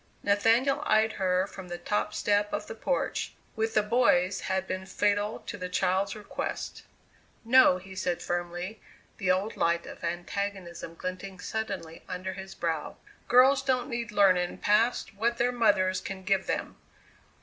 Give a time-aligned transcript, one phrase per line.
[0.23, 4.87] Nathaniel eyed her from the top step of the porch; "with the boys" had been
[4.87, 6.81] fatal to the child's request.
[7.45, 8.81] "No," he said firmly,
[9.19, 15.13] the old light of antagonism glinting suddenly under his brow, "girls don't need learning past
[15.13, 16.77] what their mothers can give them."